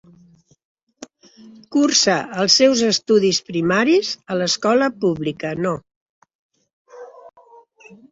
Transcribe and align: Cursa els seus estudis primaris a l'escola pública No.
Cursa 1.75 2.15
els 2.43 2.55
seus 2.61 2.81
estudis 2.87 3.39
primaris 3.49 4.09
a 4.31 4.37
l'escola 4.39 4.87
pública 5.05 5.53
No. 5.67 5.75